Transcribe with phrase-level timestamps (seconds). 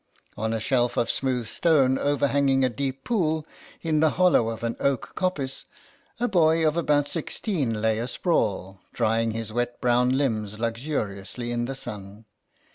[0.35, 3.45] On a shelf of smooth stone overhanging a deep pool
[3.83, 5.65] in the hollow of an oak coppice
[6.19, 11.75] a boy of about sixteen lay asprawl, drying his wet brown limbs luxuriously in the
[11.75, 12.25] sun.